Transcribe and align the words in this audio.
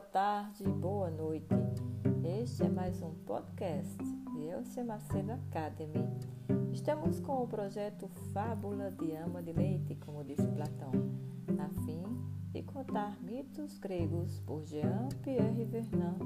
Boa 0.00 0.12
tarde, 0.12 0.64
boa 0.64 1.10
noite. 1.10 1.54
Este 2.40 2.62
é 2.62 2.68
mais 2.70 3.02
um 3.02 3.12
podcast 3.26 3.98
de 4.32 4.46
Elcia 4.46 4.82
Macedo 4.82 5.32
Academy. 5.32 6.08
Estamos 6.72 7.20
com 7.20 7.42
o 7.42 7.46
projeto 7.46 8.08
Fábula 8.32 8.90
de 8.92 9.14
Ama 9.14 9.42
de 9.42 9.52
Leite, 9.52 9.94
como 9.96 10.24
disse 10.24 10.46
Platão, 10.46 10.90
a 11.58 11.68
fim 11.84 12.02
de 12.50 12.62
contar 12.62 13.20
mitos 13.20 13.76
gregos 13.76 14.40
por 14.40 14.64
Jean-Pierre 14.64 15.66
Vernant, 15.66 16.18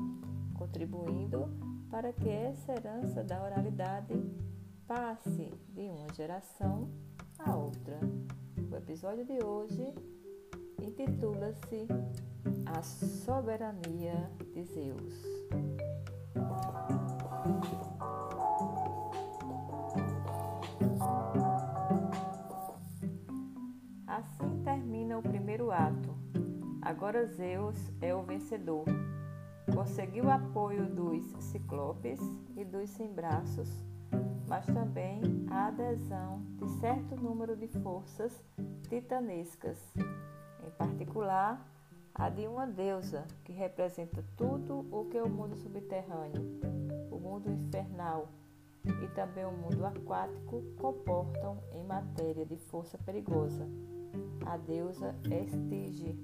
contribuindo 0.57 1.49
para 1.91 2.13
que 2.13 2.29
essa 2.29 2.75
herança 2.75 3.25
da 3.25 3.43
oralidade 3.43 4.15
passe 4.87 5.51
de 5.75 5.91
uma 5.91 6.15
geração 6.15 6.89
a 7.41 7.57
outra. 7.57 7.99
O 8.71 8.77
episódio 8.77 9.25
de 9.25 9.45
hoje 9.45 9.93
intitula-se 10.81 11.87
A 12.67 12.83
Soberania 12.83 14.31
de 14.53 14.65
Zeus. 14.65 15.15
Assim 24.07 24.63
termina 24.63 25.19
o 25.19 25.23
primeiro 25.23 25.71
ato. 25.71 26.15
Agora 26.83 27.27
Zeus 27.27 27.77
é 28.01 28.15
o 28.15 28.23
vencedor. 28.23 28.85
Conseguiu 29.75 30.31
apoio 30.31 30.87
dos 30.87 31.25
ciclopes 31.45 32.21
e 32.57 32.65
dos 32.65 32.91
sem-braços, 32.91 33.69
mas 34.47 34.67
também 34.67 35.21
a 35.51 35.67
adesão 35.67 36.43
de 36.59 36.69
certo 36.79 37.17
número 37.17 37.57
de 37.57 37.67
forças 37.69 38.45
titanescas 38.89 39.79
particular 40.75 41.65
a 42.15 42.29
de 42.29 42.47
uma 42.47 42.67
deusa 42.67 43.27
que 43.45 43.53
representa 43.53 44.25
tudo 44.37 44.87
o 44.91 45.07
que 45.07 45.19
o 45.21 45.29
mundo 45.29 45.57
subterrâneo, 45.57 46.61
o 47.11 47.19
mundo 47.19 47.51
infernal 47.51 48.29
e 48.85 49.09
também 49.15 49.45
o 49.45 49.51
mundo 49.51 49.85
aquático 49.85 50.63
comportam 50.79 51.59
em 51.73 51.83
matéria 51.83 52.45
de 52.47 52.57
força 52.57 52.97
perigosa, 52.99 53.67
a 54.47 54.57
deusa 54.57 55.15
Estige. 55.25 56.17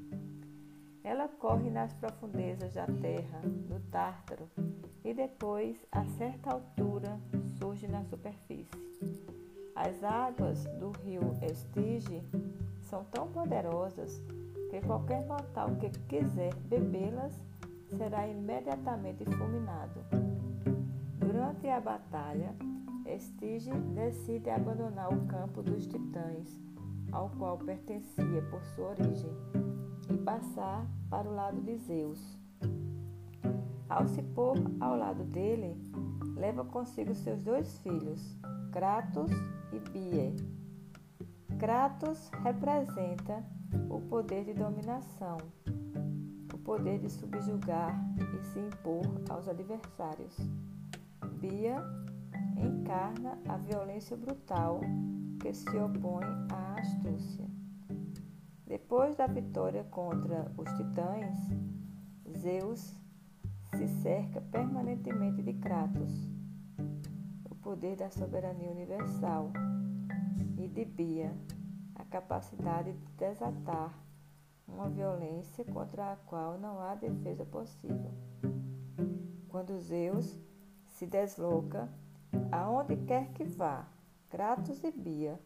Ela 1.03 1.27
corre 1.27 1.71
nas 1.71 1.93
profundezas 1.95 2.75
da 2.75 2.87
terra, 2.87 3.41
no 3.69 3.81
Tártaro, 3.91 4.49
e 5.03 5.15
depois, 5.15 5.85
a 5.91 6.05
certa 6.05 6.51
altura, 6.51 7.19
surge 7.59 7.89
na 7.89 8.05
superfície. 8.05 8.69
As 9.83 10.05
águas 10.05 10.63
do 10.79 10.91
rio 11.03 11.23
Estige 11.41 12.23
são 12.83 13.03
tão 13.05 13.29
poderosas 13.29 14.23
que 14.69 14.79
qualquer 14.83 15.25
mortal 15.27 15.75
que 15.77 15.89
quiser 16.01 16.55
bebê-las 16.67 17.33
será 17.89 18.29
imediatamente 18.29 19.25
fulminado. 19.25 20.05
Durante 21.19 21.67
a 21.67 21.81
batalha, 21.81 22.55
Estige 23.07 23.73
decide 23.95 24.51
abandonar 24.51 25.15
o 25.15 25.27
campo 25.27 25.63
dos 25.63 25.87
titãs, 25.87 26.61
ao 27.11 27.31
qual 27.31 27.57
pertencia 27.57 28.43
por 28.51 28.63
sua 28.63 28.91
origem, 28.91 29.35
e 30.11 30.19
passar 30.19 30.87
para 31.09 31.27
o 31.27 31.35
lado 31.35 31.59
de 31.63 31.79
Zeus. 31.79 32.39
Ao 33.89 34.07
se 34.07 34.23
pôr 34.23 34.59
ao 34.79 34.95
lado 34.95 35.25
dele, 35.25 35.75
leva 36.37 36.67
consigo 36.67 37.15
seus 37.15 37.41
dois 37.41 37.79
filhos, 37.79 38.37
Kratos 38.73 39.33
e 39.73 39.79
Bie 39.91 40.61
Kratos 41.61 42.31
representa 42.43 43.45
o 43.91 44.01
poder 44.01 44.47
de 44.47 44.55
dominação, 44.55 45.37
o 46.55 46.59
poder 46.59 46.99
de 46.99 47.11
subjugar 47.11 47.95
e 48.17 48.45
se 48.47 48.59
impor 48.59 49.03
aos 49.29 49.47
adversários. 49.47 50.35
Bia 51.39 51.77
encarna 52.57 53.39
a 53.47 53.59
violência 53.59 54.17
brutal 54.17 54.81
que 55.39 55.53
se 55.53 55.77
opõe 55.77 56.25
à 56.51 56.81
astúcia. 56.81 57.47
Depois 58.67 59.15
da 59.17 59.27
vitória 59.27 59.85
contra 59.85 60.51
os 60.57 60.71
titãs, 60.79 61.37
Zeus 62.39 62.95
se 63.77 63.87
cerca 64.03 64.41
permanentemente 64.41 65.43
de 65.43 65.53
Kratos, 65.53 66.31
poder 67.63 67.97
da 67.97 68.11
soberania 68.11 68.71
universal 68.71 69.53
e 70.57 70.67
de 70.67 70.85
Bia, 70.85 71.35
a 71.95 72.05
capacidade 72.05 72.93
de 72.93 73.07
desatar 73.19 73.95
uma 74.67 74.89
violência 74.89 75.65
contra 75.65 76.13
a 76.13 76.17
qual 76.17 76.59
não 76.59 76.81
há 76.81 76.95
defesa 76.95 77.45
possível. 77.45 78.13
Quando 79.49 79.79
Zeus 79.81 80.39
se 80.87 81.07
desloca, 81.07 81.89
aonde 82.51 82.97
quer 82.97 83.33
que 83.33 83.45
vá, 83.45 83.87
Kratos 84.29 84.83
e 84.85 84.91
Bia 84.91 85.39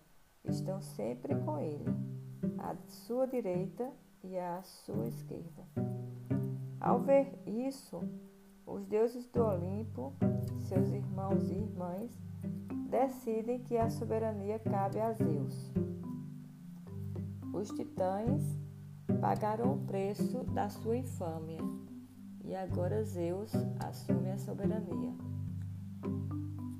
estão 0.44 0.80
sempre 0.80 1.34
com 1.36 1.58
ele, 1.58 1.84
à 2.58 2.76
sua 2.86 3.26
direita 3.26 3.90
e 4.22 4.38
à 4.38 4.62
sua 4.62 5.06
esquerda. 5.08 5.64
Ao 6.78 7.00
ver 7.00 7.32
isso, 7.46 8.00
os 8.66 8.84
deuses 8.86 9.26
do 9.26 9.42
Olimpo, 9.42 10.12
seus 10.68 10.88
irmãos 10.90 11.50
e 11.50 11.54
irmãs, 11.54 12.10
decidem 12.88 13.58
que 13.60 13.76
a 13.76 13.90
soberania 13.90 14.58
cabe 14.58 15.00
a 15.00 15.12
Zeus. 15.12 15.72
Os 17.52 17.68
titãs 17.68 18.42
pagaram 19.20 19.74
o 19.74 19.86
preço 19.86 20.44
da 20.44 20.68
sua 20.68 20.96
infâmia 20.96 21.60
e 22.44 22.54
agora 22.54 23.02
Zeus 23.04 23.52
assume 23.84 24.30
a 24.30 24.38
soberania. 24.38 25.14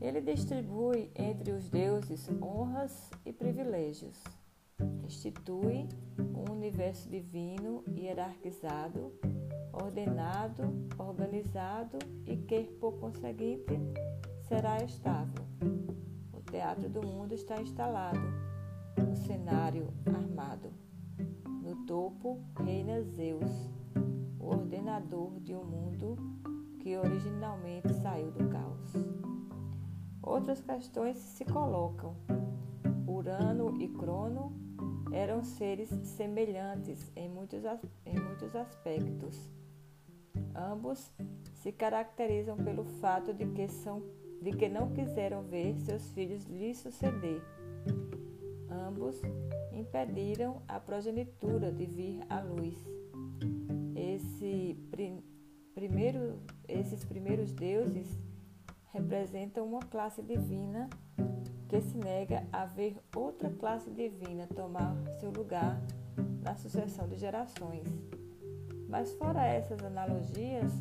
Ele 0.00 0.20
distribui 0.20 1.10
entre 1.14 1.52
os 1.52 1.70
deuses 1.70 2.28
honras 2.42 3.10
e 3.24 3.32
privilégios, 3.32 4.22
institui 5.04 5.88
um 6.19 6.53
universo 6.53 7.09
divino 7.09 7.84
hierarquizado, 7.88 9.12
ordenado, 9.72 10.62
organizado 10.98 11.98
e 12.26 12.37
que, 12.37 12.65
por 12.81 12.98
conseguinte, 12.98 13.78
será 14.48 14.82
estável 14.82 15.44
teatro 16.54 16.88
do 16.88 17.04
mundo 17.04 17.34
está 17.34 17.60
instalado, 17.60 18.20
o 19.10 19.16
cenário 19.16 19.93
armado. 20.06 20.70
No 21.60 21.84
topo 21.84 22.38
reina 22.64 23.03
Zeus, 23.03 23.50
o 24.38 24.47
ordenador 24.47 25.41
de 25.41 25.53
um 25.53 25.64
mundo 25.64 26.16
que 26.78 26.97
originalmente 26.97 27.93
saiu 27.94 28.31
do 28.31 28.48
caos. 28.50 28.93
Outras 30.22 30.60
questões 30.60 31.16
se 31.16 31.44
colocam. 31.44 32.14
Urano 33.04 33.75
e 33.81 33.88
Crono 33.88 34.53
eram 35.14 35.44
seres 35.44 35.88
semelhantes 35.88 37.12
em 37.14 37.28
muitos, 37.28 37.62
em 38.04 38.19
muitos 38.19 38.54
aspectos. 38.56 39.38
Ambos 40.54 41.12
se 41.52 41.70
caracterizam 41.70 42.56
pelo 42.56 42.84
fato 42.84 43.32
de 43.32 43.47
que 43.47 43.69
são 43.69 44.02
de 44.42 44.50
que 44.50 44.69
não 44.69 44.92
quiseram 44.92 45.42
ver 45.42 45.78
seus 45.78 46.10
filhos 46.10 46.44
lhe 46.47 46.75
suceder. 46.75 47.41
Ambos 48.69 49.22
impediram 49.72 50.60
a 50.69 50.78
progenitura 50.78 51.72
de 51.72 51.86
vir 51.86 52.20
à 52.28 52.41
luz. 52.41 52.76
Esse 53.94 54.76
primeiro, 55.75 56.40
esses 56.69 57.05
primeiros 57.05 57.52
deuses 57.52 58.19
representam 58.94 59.67
uma 59.67 59.81
classe 59.81 60.23
divina 60.23 60.88
que 61.69 61.81
se 61.81 61.99
nega 61.99 62.46
a 62.52 62.64
ver 62.64 62.96
outra 63.14 63.50
classe 63.50 63.91
divina 63.91 64.46
tomar 64.46 64.96
seu 65.19 65.32
lugar 65.32 65.81
na 66.44 66.55
sucessão 66.55 67.08
de 67.08 67.17
gerações. 67.17 67.88
Mas 68.88 69.12
fora 69.14 69.44
essas 69.44 69.82
analogias, 69.82 70.73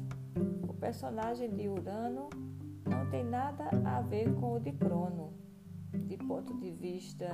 o 0.69 0.73
personagem 0.75 1.49
de 1.49 1.67
Urano 1.67 2.29
não 2.87 3.09
tem 3.09 3.23
nada 3.23 3.67
a 3.83 4.01
ver 4.01 4.31
com 4.35 4.53
o 4.53 4.59
de 4.59 4.71
Crono, 4.73 5.33
de 5.91 6.17
ponto 6.17 6.55
de 6.59 6.69
vista 6.69 7.27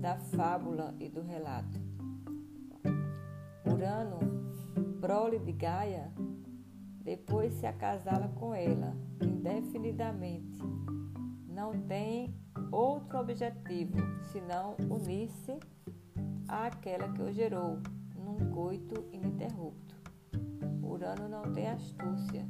da 0.00 0.16
fábula 0.16 0.94
e 0.98 1.10
do 1.10 1.20
relato. 1.20 1.78
Urano, 3.66 4.18
prole 4.98 5.38
de 5.38 5.52
Gaia, 5.52 6.10
depois 7.00 7.52
se 7.54 7.66
acasala 7.66 8.28
com 8.28 8.54
ela 8.54 8.96
indefinidamente. 9.22 10.60
Não 11.48 11.72
tem 11.82 12.34
outro 12.70 13.18
objetivo 13.18 13.98
senão 14.32 14.76
unir-se 14.88 15.58
àquela 16.48 17.12
que 17.12 17.22
o 17.22 17.32
gerou 17.32 17.78
num 18.14 18.50
coito 18.50 19.08
ininterrupto. 19.12 19.94
Urano 20.82 21.28
não 21.28 21.42
tem 21.52 21.68
astúcia 21.68 22.46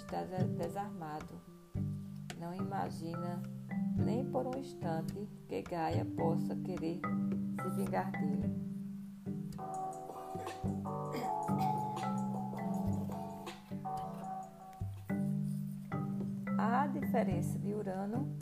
está 0.00 0.24
desarmado. 0.58 1.40
Não 2.38 2.54
imagina 2.54 3.42
nem 3.96 4.24
por 4.24 4.46
um 4.46 4.58
instante 4.58 5.28
que 5.48 5.62
Gaia 5.62 6.04
possa 6.16 6.56
querer 6.56 7.00
se 7.62 7.70
vingar 7.76 8.10
dele. 8.12 8.50
Diferença 17.10 17.58
de 17.58 17.74
Urano, 17.74 18.38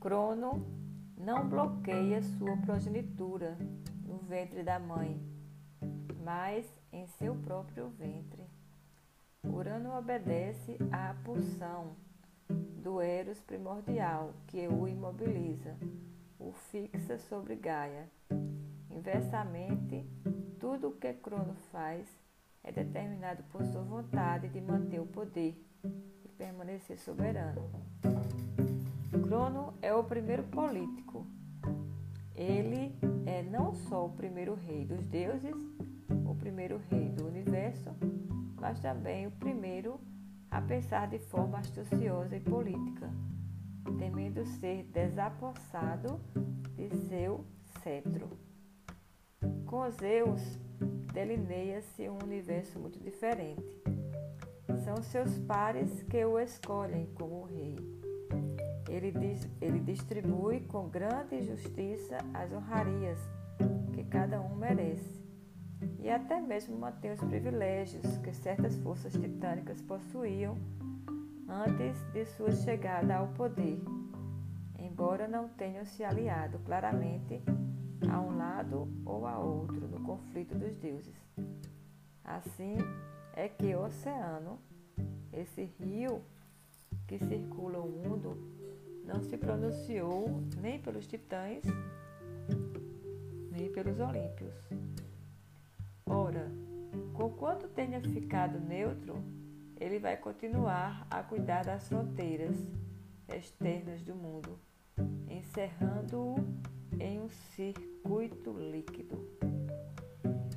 Crono 0.00 0.66
não 1.16 1.48
bloqueia 1.48 2.20
sua 2.20 2.56
progenitura 2.56 3.56
no 4.04 4.18
ventre 4.18 4.64
da 4.64 4.80
mãe, 4.80 5.22
mas 6.24 6.66
em 6.92 7.06
seu 7.06 7.36
próprio 7.36 7.88
ventre. 7.90 8.42
Urano 9.44 9.96
obedece 9.96 10.76
à 10.90 11.14
pulsão 11.22 11.94
do 12.82 13.00
Eros 13.00 13.40
primordial, 13.42 14.34
que 14.48 14.66
o 14.66 14.88
imobiliza, 14.88 15.76
o 16.36 16.50
fixa 16.50 17.16
sobre 17.16 17.54
Gaia. 17.54 18.10
Inversamente, 18.90 20.04
tudo 20.58 20.88
o 20.88 20.96
que 20.96 21.12
Crono 21.12 21.54
faz 21.70 22.08
é 22.64 22.72
determinado 22.72 23.44
por 23.52 23.64
sua 23.66 23.82
vontade 23.82 24.48
de 24.48 24.60
manter 24.60 24.98
o 24.98 25.06
poder 25.06 25.56
permanecer 26.40 26.98
soberano. 26.98 27.68
Crono 29.22 29.74
é 29.82 29.92
o 29.92 30.02
primeiro 30.02 30.42
político. 30.44 31.26
Ele 32.34 32.94
é 33.26 33.42
não 33.42 33.74
só 33.74 34.06
o 34.06 34.08
primeiro 34.08 34.54
rei 34.54 34.86
dos 34.86 35.04
deuses, 35.04 35.54
o 36.24 36.34
primeiro 36.34 36.80
rei 36.90 37.10
do 37.10 37.26
universo, 37.26 37.90
mas 38.58 38.80
também 38.80 39.26
o 39.26 39.30
primeiro 39.32 40.00
a 40.50 40.62
pensar 40.62 41.08
de 41.08 41.18
forma 41.18 41.58
astuciosa 41.58 42.34
e 42.34 42.40
política, 42.40 43.10
temendo 43.98 44.42
ser 44.46 44.84
desapossado 44.84 46.18
de 46.74 46.88
seu 47.08 47.44
cetro. 47.82 48.30
Com 49.66 49.90
Zeus, 49.90 50.40
delineia-se 51.12 52.08
um 52.08 52.18
universo 52.24 52.78
muito 52.78 52.98
diferente. 52.98 53.89
São 55.00 55.24
seus 55.24 55.38
pares 55.38 56.02
que 56.02 56.22
o 56.26 56.38
escolhem 56.38 57.06
como 57.14 57.44
rei. 57.44 57.74
Ele, 58.86 59.10
diz, 59.10 59.48
ele 59.58 59.80
distribui 59.80 60.60
com 60.60 60.90
grande 60.90 61.40
justiça 61.40 62.18
as 62.34 62.52
honrarias 62.52 63.18
que 63.94 64.04
cada 64.04 64.42
um 64.42 64.54
merece 64.54 65.24
e 66.00 66.10
até 66.10 66.38
mesmo 66.38 66.76
mantém 66.76 67.12
os 67.12 67.20
privilégios 67.20 68.18
que 68.18 68.30
certas 68.34 68.76
forças 68.80 69.14
titânicas 69.14 69.80
possuíam 69.80 70.58
antes 71.48 71.98
de 72.12 72.26
sua 72.26 72.50
chegada 72.50 73.16
ao 73.16 73.28
poder, 73.28 73.82
embora 74.78 75.26
não 75.26 75.48
tenham 75.48 75.86
se 75.86 76.04
aliado 76.04 76.58
claramente 76.58 77.42
a 78.06 78.20
um 78.20 78.36
lado 78.36 78.86
ou 79.06 79.26
a 79.26 79.38
outro 79.38 79.88
no 79.88 80.00
conflito 80.00 80.54
dos 80.58 80.76
deuses. 80.76 81.16
Assim 82.22 82.76
é 83.32 83.48
que 83.48 83.74
o 83.74 83.86
oceano, 83.86 84.58
esse 85.32 85.64
rio 85.78 86.22
que 87.06 87.18
circula 87.18 87.78
o 87.78 87.88
mundo, 87.88 88.36
não 89.04 89.22
se 89.22 89.36
pronunciou 89.36 90.42
nem 90.60 90.78
pelos 90.78 91.06
titãs, 91.06 91.62
nem 93.50 93.70
pelos 93.72 93.98
olímpios. 93.98 94.54
Ora, 96.06 96.50
conquanto 97.14 97.68
tenha 97.68 98.00
ficado 98.00 98.58
neutro, 98.60 99.14
ele 99.78 99.98
vai 99.98 100.16
continuar 100.16 101.06
a 101.10 101.22
cuidar 101.22 101.64
das 101.64 101.88
fronteiras 101.88 102.56
externas 103.28 104.02
do 104.02 104.14
mundo, 104.14 104.58
encerrando-o 105.28 106.36
em 106.98 107.20
um 107.20 107.28
circuito 107.28 108.52
líquido. 108.52 109.18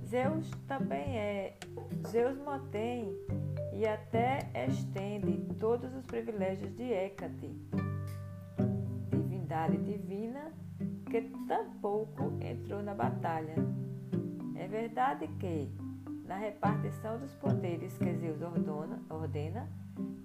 Zeus 0.05 0.49
também 0.67 1.17
é. 1.17 1.57
Zeus 2.07 2.37
mantém 2.37 3.15
e 3.73 3.87
até 3.87 4.39
estende 4.67 5.45
todos 5.59 5.93
os 5.95 6.05
privilégios 6.05 6.73
de 6.75 6.93
Hécate, 6.93 7.55
divindade 9.09 9.77
divina 9.77 10.51
que 11.09 11.21
tampouco 11.47 12.31
entrou 12.41 12.81
na 12.81 12.93
batalha 12.93 13.55
é 14.63 14.67
verdade 14.67 15.27
que, 15.39 15.69
na 16.25 16.37
repartição 16.37 17.19
dos 17.19 17.33
poderes 17.35 17.97
que 17.97 18.15
Zeus 18.15 18.41
ordena, 18.41 19.01
ordena 19.09 19.67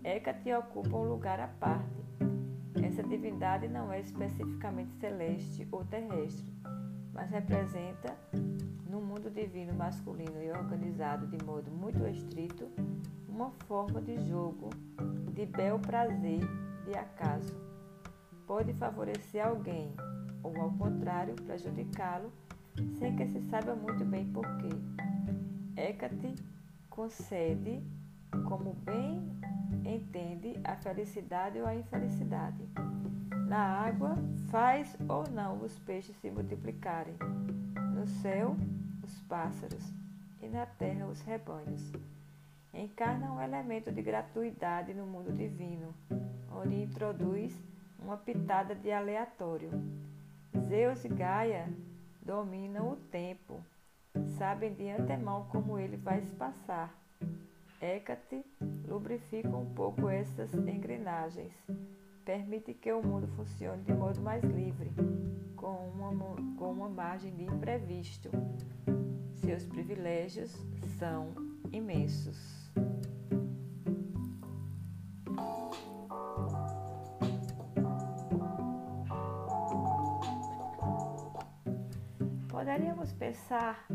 Hecate 0.04 0.52
ocupa 0.52 0.96
um 0.96 1.08
lugar 1.08 1.40
à 1.40 1.48
parte. 1.48 1.98
Essa 2.80 3.02
divindade 3.02 3.66
não 3.66 3.92
é 3.92 3.98
especificamente 3.98 4.92
celeste 5.00 5.66
ou 5.72 5.84
terrestre, 5.84 6.46
mas 7.12 7.30
representa, 7.30 8.16
no 8.88 9.00
mundo 9.00 9.28
divino 9.28 9.74
masculino 9.74 10.40
e 10.40 10.52
organizado 10.52 11.26
de 11.26 11.44
modo 11.44 11.68
muito 11.68 12.06
estrito, 12.06 12.70
uma 13.38 13.52
forma 13.68 14.02
de 14.02 14.18
jogo 14.26 14.68
de 15.32 15.46
bel 15.46 15.78
prazer 15.78 16.40
de 16.84 16.98
acaso. 16.98 17.54
Pode 18.48 18.72
favorecer 18.72 19.46
alguém 19.46 19.94
ou, 20.42 20.60
ao 20.60 20.72
contrário, 20.72 21.36
prejudicá-lo 21.36 22.32
sem 22.98 23.14
que 23.14 23.28
se 23.28 23.40
saiba 23.42 23.76
muito 23.76 24.04
bem 24.04 24.26
porquê. 24.32 24.70
Hecate 25.76 26.34
concede 26.90 27.80
como 28.48 28.74
bem 28.84 29.22
entende 29.84 30.58
a 30.64 30.74
felicidade 30.74 31.60
ou 31.60 31.66
a 31.66 31.76
infelicidade. 31.76 32.68
Na 33.46 33.84
água, 33.86 34.16
faz 34.50 34.96
ou 35.08 35.30
não 35.30 35.62
os 35.62 35.78
peixes 35.78 36.16
se 36.16 36.28
multiplicarem. 36.28 37.14
No 37.94 38.04
céu, 38.04 38.56
os 39.00 39.22
pássaros. 39.22 39.94
E 40.42 40.48
na 40.48 40.66
terra, 40.66 41.06
os 41.06 41.20
rebanhos. 41.20 41.92
Encarna 42.72 43.32
um 43.32 43.40
elemento 43.40 43.90
de 43.90 44.02
gratuidade 44.02 44.92
no 44.92 45.06
mundo 45.06 45.32
divino, 45.32 45.94
onde 46.52 46.82
introduz 46.82 47.58
uma 47.98 48.16
pitada 48.16 48.74
de 48.74 48.90
aleatório. 48.92 49.70
Zeus 50.68 51.04
e 51.04 51.08
Gaia 51.08 51.68
dominam 52.20 52.92
o 52.92 52.96
tempo, 52.96 53.60
sabem 54.36 54.74
de 54.74 54.88
antemão 54.88 55.46
como 55.50 55.78
ele 55.78 55.96
vai 55.96 56.20
se 56.20 56.34
passar. 56.34 56.94
Hecate 57.80 58.44
lubrifica 58.86 59.56
um 59.56 59.72
pouco 59.74 60.08
essas 60.08 60.52
engrenagens, 60.54 61.52
permite 62.24 62.74
que 62.74 62.92
o 62.92 63.02
mundo 63.02 63.28
funcione 63.28 63.82
de 63.84 63.92
modo 63.92 64.20
mais 64.20 64.42
livre, 64.44 64.90
com 65.56 65.88
uma, 65.90 66.36
com 66.56 66.72
uma 66.72 66.88
margem 66.88 67.34
de 67.34 67.44
imprevisto. 67.44 68.30
Seus 69.36 69.64
privilégios 69.64 70.50
são 70.98 71.34
imensos. 71.72 72.57
Poderíamos 82.48 83.12
pensar 83.12 83.86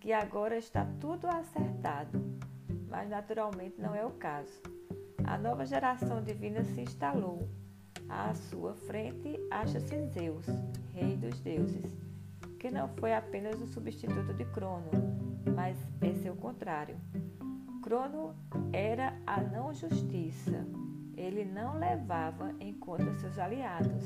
que 0.00 0.12
agora 0.12 0.56
está 0.56 0.86
tudo 1.00 1.26
acertado, 1.26 2.18
mas 2.88 3.08
naturalmente 3.10 3.80
não 3.80 3.94
é 3.94 4.06
o 4.06 4.12
caso. 4.12 4.62
A 5.24 5.36
nova 5.36 5.66
geração 5.66 6.22
divina 6.22 6.62
se 6.62 6.80
instalou. 6.80 7.48
À 8.08 8.32
sua 8.32 8.74
frente 8.74 9.36
acha-se 9.50 10.06
Zeus, 10.06 10.46
rei 10.94 11.16
dos 11.16 11.40
deuses, 11.40 11.96
que 12.60 12.70
não 12.70 12.88
foi 12.88 13.12
apenas 13.12 13.60
o 13.60 13.66
substituto 13.66 14.32
de 14.32 14.44
Crono, 14.46 14.90
mas 15.54 15.76
é 16.00 16.14
seu 16.14 16.36
contrário. 16.36 16.96
Crono 17.86 18.34
era 18.72 19.16
a 19.24 19.40
não 19.40 19.72
justiça. 19.72 20.66
Ele 21.16 21.44
não 21.44 21.78
levava 21.78 22.52
em 22.58 22.74
conta 22.74 23.14
seus 23.14 23.38
aliados, 23.38 24.02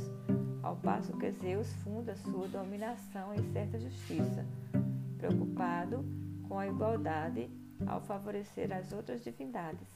ao 0.62 0.76
passo 0.76 1.16
que 1.16 1.30
Zeus 1.30 1.72
funda 1.82 2.14
sua 2.14 2.46
dominação 2.46 3.32
em 3.32 3.42
certa 3.54 3.80
justiça, 3.80 4.44
preocupado 5.16 6.04
com 6.46 6.58
a 6.58 6.66
igualdade 6.66 7.48
ao 7.86 8.02
favorecer 8.02 8.70
as 8.70 8.92
outras 8.92 9.24
divindades. 9.24 9.88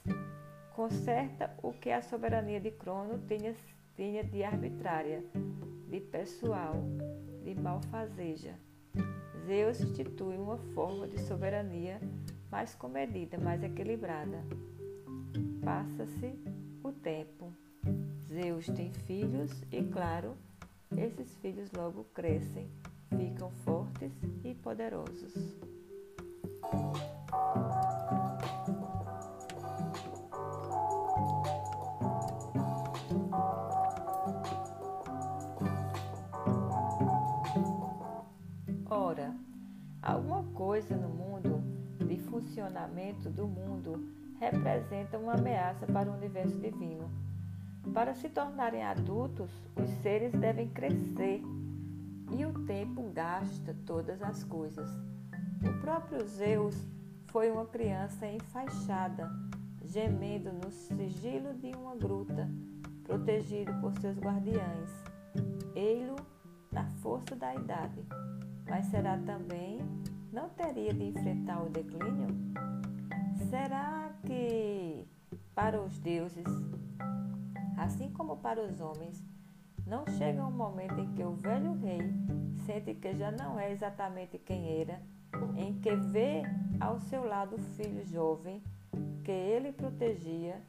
Conserta 0.75 1.55
o 1.63 1.71
que 1.71 1.91
a 1.91 2.01
soberania 2.01 2.63
de 2.63 2.71
Crono 2.71 3.21
tinha, 3.29 4.25
de 4.25 4.43
arbitrária, 4.43 5.23
de 5.91 6.01
pessoal, 6.01 6.73
de 7.45 7.55
malfazeja. 7.55 8.55
Zeus 9.45 9.79
institui 9.83 10.39
uma 10.39 10.57
forma 10.57 11.07
de 11.07 11.21
soberania 11.21 12.01
mais 12.55 12.73
comedida, 12.77 13.37
mais 13.37 13.65
equilibrada. 13.65 14.45
Passa-se 15.65 16.39
o 16.85 16.93
tempo. 16.93 17.53
Zeus 18.29 18.67
tem 18.67 18.93
filhos 18.93 19.51
e, 19.73 19.83
claro, 19.83 20.37
esses 20.97 21.35
filhos 21.39 21.69
logo 21.73 22.05
crescem, 22.15 22.71
ficam 23.09 23.51
fortes 23.65 24.13
e 24.45 24.55
poderosos. 24.55 25.35
Ora, 38.89 39.35
alguma 40.01 40.45
coisa 40.55 40.97
no 40.97 41.09
mundo 41.09 41.34
funcionamento 42.35 43.31
do 43.31 43.47
mundo 43.47 44.13
representa 44.41 45.17
uma 45.17 45.35
ameaça 45.35 45.87
para 45.87 46.11
o 46.11 46.17
universo 46.17 46.59
divino 46.59 47.09
Para 47.93 48.13
se 48.13 48.29
tornarem 48.29 48.83
adultos, 48.83 49.49
os 49.77 49.89
seres 50.03 50.33
devem 50.33 50.69
crescer 50.69 51.41
e 52.37 52.45
o 52.45 52.53
tempo 52.65 53.09
gasta 53.13 53.77
todas 53.87 54.21
as 54.21 54.43
coisas. 54.43 54.91
O 55.63 55.81
próprio 55.81 56.27
Zeus 56.27 56.75
foi 57.27 57.53
uma 57.53 57.67
criança 57.67 58.27
enfaixada, 58.27 59.31
gemendo 59.85 60.51
no 60.53 60.73
sigilo 60.73 61.55
de 61.55 61.71
uma 61.77 61.95
gruta, 61.95 62.49
protegido 63.05 63.73
por 63.75 63.93
seus 64.01 64.19
guardiães. 64.19 64.91
Ei-lo 65.77 66.17
na 66.73 66.85
força 67.03 67.37
da 67.37 67.55
idade, 67.55 68.03
mas 68.69 68.87
será 68.87 69.19
também 69.19 69.79
não 70.35 70.49
teria 70.49 70.93
de 70.93 71.05
enfrentar 71.05 71.63
o 71.63 71.71
declínio? 71.71 72.27
Será 73.49 74.13
que 74.27 75.07
para 75.55 75.81
os 75.81 75.97
deuses, 76.01 76.45
assim 77.79 78.11
como 78.11 78.37
para 78.39 78.61
os 78.61 78.81
homens, 78.81 79.25
não 79.87 80.05
chega 80.19 80.45
um 80.45 80.51
momento 80.51 80.99
em 80.99 81.15
que 81.15 81.23
o 81.23 81.35
velho 81.35 81.75
rei 81.75 82.01
sente 82.67 82.95
que 82.95 83.15
já 83.15 83.31
não 83.31 83.61
é 83.61 83.71
exatamente 83.71 84.37
quem 84.39 84.81
era, 84.81 85.01
em 85.57 85.79
que 85.81 85.95
vê 85.95 86.43
ao 86.81 86.99
seu 86.99 87.25
lado 87.25 87.55
o 87.55 87.63
filho 87.77 88.05
jovem 88.05 88.61
que 89.23 89.31
ele 89.31 89.71
protegia 89.71 90.61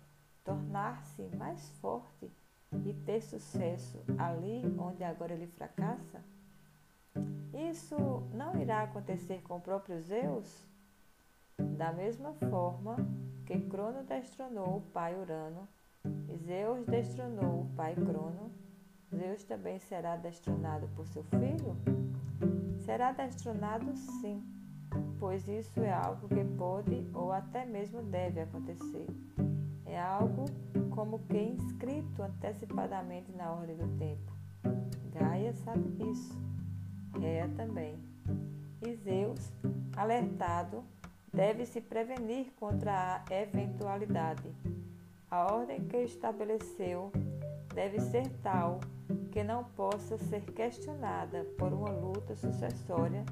tornar-se 0.43 1.23
mais 1.37 1.67
forte 1.81 2.31
e 2.85 2.93
ter 2.93 3.19
sucesso 3.19 4.03
ali 4.15 4.61
onde 4.77 5.03
agora 5.03 5.33
ele 5.33 5.47
fracassa? 5.47 6.34
Isso 7.53 7.95
não 8.33 8.59
irá 8.61 8.83
acontecer 8.83 9.41
com 9.43 9.57
o 9.57 9.61
próprio 9.61 9.99
Zeus? 10.01 10.67
Da 11.77 11.91
mesma 11.91 12.33
forma 12.49 12.95
que 13.45 13.59
Crono 13.61 14.03
destronou 14.03 14.77
o 14.77 14.81
pai 14.81 15.15
Urano 15.19 15.67
e 16.29 16.35
Zeus 16.37 16.85
destronou 16.85 17.61
o 17.61 17.69
pai 17.75 17.95
Crono, 17.95 18.51
Zeus 19.15 19.43
também 19.43 19.79
será 19.79 20.15
destronado 20.15 20.87
por 20.95 21.05
seu 21.07 21.23
filho? 21.23 21.75
Será 22.79 23.11
destronado 23.11 23.95
sim, 23.95 24.43
pois 25.19 25.47
isso 25.47 25.79
é 25.79 25.91
algo 25.91 26.27
que 26.27 26.43
pode 26.57 27.09
ou 27.13 27.31
até 27.31 27.65
mesmo 27.65 28.03
deve 28.03 28.41
acontecer. 28.41 29.07
É 29.85 29.99
algo 29.99 30.45
como 30.91 31.19
que 31.19 31.37
inscrito 31.37 32.21
antecipadamente 32.21 33.31
na 33.31 33.51
ordem 33.51 33.77
do 33.77 33.87
tempo. 33.97 34.33
Gaia 35.11 35.53
sabe 35.53 35.89
disso. 35.91 36.54
Réa 37.19 37.49
também. 37.55 37.95
E 38.81 38.95
Zeus, 38.95 39.51
alertado, 39.95 40.83
deve 41.33 41.65
se 41.65 41.81
prevenir 41.81 42.51
contra 42.59 43.23
a 43.29 43.33
eventualidade. 43.33 44.49
A 45.29 45.53
ordem 45.53 45.85
que 45.85 45.97
estabeleceu 45.97 47.11
deve 47.73 47.99
ser 47.99 48.29
tal 48.41 48.79
que 49.31 49.43
não 49.43 49.63
possa 49.63 50.17
ser 50.17 50.41
questionada 50.53 51.43
por 51.57 51.73
uma 51.73 51.89
luta 51.89 52.35
sucessória 52.35 53.25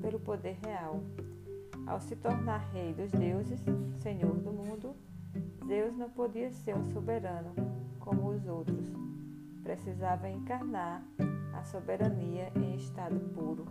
pelo 0.00 0.18
poder 0.18 0.56
real. 0.64 1.02
Ao 1.86 2.00
se 2.00 2.16
tornar 2.16 2.70
rei 2.72 2.94
dos 2.94 3.10
deuses, 3.10 3.60
senhor 4.02 4.36
do 4.38 4.52
mundo, 4.52 4.96
Zeus 5.66 5.94
não 5.96 6.08
podia 6.08 6.50
ser 6.50 6.74
um 6.74 6.84
soberano 6.86 7.54
como 7.98 8.30
os 8.30 8.46
outros. 8.46 8.86
Precisava 9.62 10.28
encarnar 10.28 11.04
a 11.60 11.64
soberania 11.64 12.50
em 12.56 12.74
estado 12.74 13.20
puro, 13.34 13.66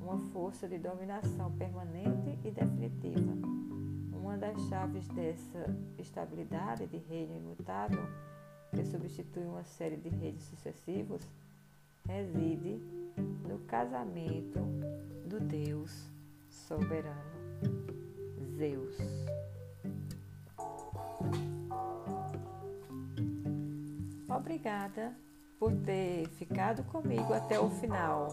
uma 0.00 0.18
força 0.32 0.66
de 0.66 0.78
dominação 0.78 1.52
permanente 1.52 2.38
e 2.42 2.50
definitiva. 2.50 3.32
Uma 4.10 4.38
das 4.38 4.58
chaves 4.68 5.06
dessa 5.08 5.66
estabilidade 5.98 6.86
de 6.86 6.96
reino 6.96 7.36
imutável, 7.36 8.02
que 8.74 8.82
substitui 8.86 9.44
uma 9.44 9.64
série 9.64 9.98
de 9.98 10.08
reinos 10.08 10.44
sucessivos, 10.44 11.20
reside 12.06 12.80
no 13.46 13.58
casamento 13.66 14.60
do 15.26 15.40
Deus 15.40 16.10
soberano, 16.48 17.20
Zeus. 18.56 18.96
Obrigada 24.26 25.14
por 25.60 25.74
ter 25.76 26.26
ficado 26.30 26.82
comigo 26.84 27.34
até 27.34 27.60
o 27.60 27.68
final. 27.68 28.28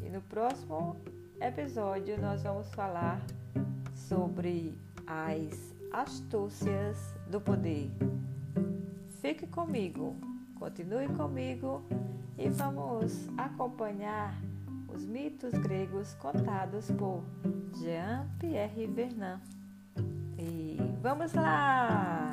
E 0.00 0.08
no 0.08 0.22
próximo 0.22 0.96
episódio 1.40 2.20
nós 2.20 2.44
vamos 2.44 2.72
falar 2.72 3.20
sobre 3.96 4.78
as 5.08 5.74
astúcias 5.90 6.96
do 7.28 7.40
poder. 7.40 7.90
Fique 9.20 9.48
comigo, 9.48 10.16
continue 10.56 11.08
comigo 11.08 11.82
e 12.38 12.48
vamos 12.48 13.28
acompanhar 13.36 14.40
os 14.88 15.04
mitos 15.04 15.52
gregos 15.52 16.14
contados 16.14 16.90
por 16.92 17.22
Jean-Pierre 17.76 18.86
Vernant. 18.86 19.42
E 20.38 20.76
vamos 21.02 21.32
lá! 21.34 22.27